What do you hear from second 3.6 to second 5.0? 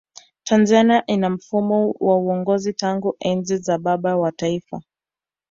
baba wa taifa